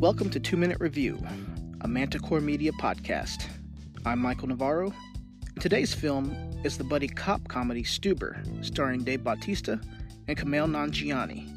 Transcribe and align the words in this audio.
Welcome 0.00 0.30
to 0.30 0.40
Two 0.40 0.56
Minute 0.56 0.80
Review, 0.80 1.22
a 1.82 1.86
Manticore 1.86 2.40
Media 2.40 2.72
podcast. 2.72 3.44
I'm 4.06 4.18
Michael 4.18 4.48
Navarro. 4.48 4.94
Today's 5.60 5.92
film 5.92 6.34
is 6.64 6.78
the 6.78 6.84
buddy 6.84 7.06
cop 7.06 7.46
comedy 7.48 7.82
Stuber, 7.82 8.64
starring 8.64 9.04
Dave 9.04 9.22
Bautista 9.22 9.78
and 10.26 10.38
Kumail 10.38 10.70
Nanjiani. 10.70 11.52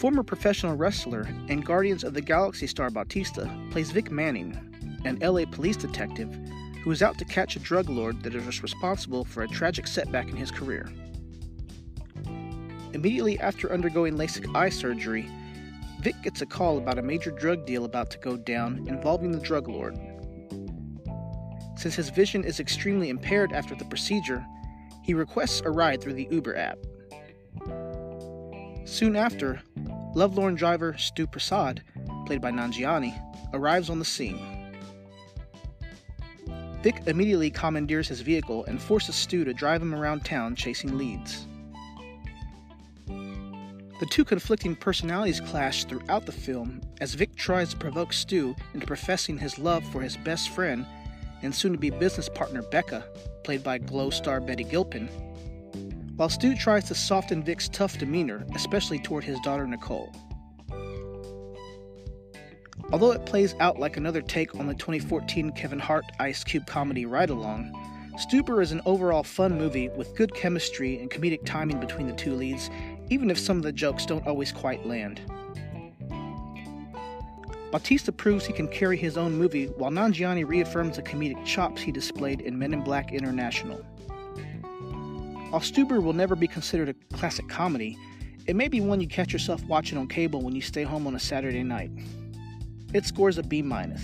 Former 0.00 0.24
professional 0.24 0.74
wrestler 0.74 1.20
and 1.48 1.64
Guardians 1.64 2.02
of 2.02 2.14
the 2.14 2.20
Galaxy 2.20 2.66
star 2.66 2.90
Bautista 2.90 3.48
plays 3.70 3.92
Vic 3.92 4.10
Manning, 4.10 5.00
an 5.04 5.20
LA 5.20 5.44
police 5.44 5.76
detective 5.76 6.36
who 6.82 6.90
is 6.90 7.00
out 7.00 7.16
to 7.18 7.24
catch 7.24 7.54
a 7.54 7.60
drug 7.60 7.88
lord 7.88 8.24
that 8.24 8.34
is 8.34 8.60
responsible 8.60 9.24
for 9.24 9.44
a 9.44 9.48
tragic 9.48 9.86
setback 9.86 10.28
in 10.28 10.36
his 10.36 10.50
career. 10.50 10.90
Immediately 12.92 13.38
after 13.38 13.72
undergoing 13.72 14.16
LASIK 14.16 14.56
eye 14.56 14.70
surgery, 14.70 15.30
Vic 16.00 16.14
gets 16.22 16.42
a 16.42 16.46
call 16.46 16.78
about 16.78 16.98
a 16.98 17.02
major 17.02 17.32
drug 17.32 17.66
deal 17.66 17.84
about 17.84 18.10
to 18.10 18.18
go 18.18 18.36
down 18.36 18.86
involving 18.86 19.32
the 19.32 19.40
drug 19.40 19.68
lord. 19.68 19.98
Since 21.76 21.96
his 21.96 22.10
vision 22.10 22.44
is 22.44 22.60
extremely 22.60 23.08
impaired 23.08 23.52
after 23.52 23.74
the 23.74 23.84
procedure, 23.84 24.44
he 25.02 25.14
requests 25.14 25.60
a 25.64 25.70
ride 25.70 26.00
through 26.00 26.14
the 26.14 26.28
Uber 26.30 26.56
app. 26.56 26.78
Soon 28.84 29.16
after, 29.16 29.60
lovelorn 30.14 30.54
driver 30.54 30.96
Stu 30.96 31.26
Prasad, 31.26 31.82
played 32.26 32.40
by 32.40 32.52
Nanjiani, 32.52 33.14
arrives 33.52 33.90
on 33.90 33.98
the 33.98 34.04
scene. 34.04 34.38
Vic 36.82 37.02
immediately 37.06 37.50
commandeers 37.50 38.06
his 38.06 38.20
vehicle 38.20 38.64
and 38.66 38.80
forces 38.80 39.16
Stu 39.16 39.44
to 39.44 39.52
drive 39.52 39.82
him 39.82 39.94
around 39.94 40.24
town 40.24 40.54
chasing 40.54 40.96
leads. 40.96 41.48
The 43.98 44.06
two 44.06 44.24
conflicting 44.24 44.76
personalities 44.76 45.40
clash 45.40 45.84
throughout 45.84 46.24
the 46.24 46.32
film 46.32 46.80
as 47.00 47.14
Vic 47.14 47.34
tries 47.34 47.70
to 47.70 47.76
provoke 47.76 48.12
Stu 48.12 48.54
into 48.72 48.86
professing 48.86 49.38
his 49.38 49.58
love 49.58 49.84
for 49.90 50.00
his 50.00 50.16
best 50.16 50.50
friend 50.50 50.86
and 51.42 51.52
soon 51.52 51.72
to 51.72 51.78
be 51.78 51.90
business 51.90 52.28
partner 52.28 52.62
Becca, 52.62 53.04
played 53.42 53.64
by 53.64 53.78
Glow 53.78 54.10
star 54.10 54.40
Betty 54.40 54.62
Gilpin, 54.62 55.08
while 56.14 56.28
Stu 56.28 56.54
tries 56.54 56.84
to 56.84 56.94
soften 56.94 57.42
Vic's 57.42 57.68
tough 57.68 57.98
demeanor, 57.98 58.46
especially 58.54 59.00
toward 59.00 59.24
his 59.24 59.40
daughter 59.40 59.66
Nicole. 59.66 60.12
Although 62.92 63.12
it 63.12 63.26
plays 63.26 63.56
out 63.58 63.80
like 63.80 63.96
another 63.96 64.22
take 64.22 64.54
on 64.54 64.68
the 64.68 64.74
2014 64.74 65.52
Kevin 65.52 65.80
Hart 65.80 66.04
Ice 66.20 66.44
Cube 66.44 66.66
comedy 66.66 67.04
Ride 67.04 67.30
Along, 67.30 67.72
Stuber 68.18 68.60
is 68.60 68.72
an 68.72 68.80
overall 68.84 69.22
fun 69.22 69.56
movie 69.56 69.88
with 69.90 70.16
good 70.16 70.34
chemistry 70.34 70.98
and 70.98 71.08
comedic 71.08 71.44
timing 71.44 71.78
between 71.78 72.08
the 72.08 72.14
two 72.14 72.34
leads 72.34 72.68
even 73.10 73.30
if 73.30 73.38
some 73.38 73.56
of 73.56 73.62
the 73.62 73.72
jokes 73.72 74.06
don't 74.06 74.26
always 74.26 74.52
quite 74.52 74.86
land. 74.86 75.20
Bautista 77.70 78.12
proves 78.12 78.46
he 78.46 78.52
can 78.52 78.68
carry 78.68 78.96
his 78.96 79.18
own 79.18 79.36
movie, 79.36 79.66
while 79.66 79.90
Nanjiani 79.90 80.46
reaffirms 80.46 80.96
the 80.96 81.02
comedic 81.02 81.44
chops 81.44 81.82
he 81.82 81.92
displayed 81.92 82.40
in 82.40 82.58
Men 82.58 82.72
in 82.72 82.82
Black 82.82 83.12
International. 83.12 83.78
While 85.50 85.60
Stuber 85.60 86.02
will 86.02 86.14
never 86.14 86.34
be 86.34 86.46
considered 86.48 86.88
a 86.88 86.94
classic 87.16 87.48
comedy, 87.48 87.98
it 88.46 88.56
may 88.56 88.68
be 88.68 88.80
one 88.80 89.00
you 89.00 89.06
catch 89.06 89.32
yourself 89.32 89.62
watching 89.64 89.98
on 89.98 90.08
cable 90.08 90.40
when 90.40 90.54
you 90.54 90.62
stay 90.62 90.82
home 90.82 91.06
on 91.06 91.14
a 91.14 91.20
Saturday 91.20 91.62
night. 91.62 91.90
It 92.94 93.04
scores 93.04 93.36
a 93.36 93.42
B 93.42 93.60
minus. 93.60 94.02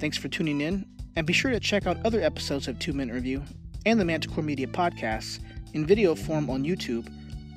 Thanks 0.00 0.16
for 0.16 0.26
tuning 0.28 0.60
in, 0.60 0.86
and 1.14 1.24
be 1.26 1.32
sure 1.32 1.52
to 1.52 1.60
check 1.60 1.86
out 1.86 2.04
other 2.04 2.20
episodes 2.20 2.66
of 2.66 2.78
Two 2.80 2.92
Minute 2.92 3.14
Review 3.14 3.44
and 3.86 4.00
the 4.00 4.04
Manticore 4.04 4.42
Media 4.42 4.66
podcasts 4.66 5.38
in 5.74 5.86
video 5.86 6.14
form 6.14 6.50
on 6.50 6.64
YouTube, 6.64 7.08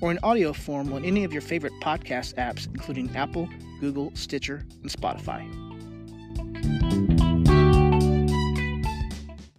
or 0.02 0.12
in 0.12 0.20
audio 0.24 0.54
form 0.54 0.92
on 0.94 1.06
any 1.06 1.24
of 1.24 1.32
your 1.32 1.42
favorite 1.42 1.74
podcast 1.82 2.36
apps, 2.36 2.68
including 2.68 3.16
Apple, 3.16 3.48
Google, 3.80 4.12
Stitcher, 4.16 4.66
and 4.82 4.92
Spotify. 4.92 5.71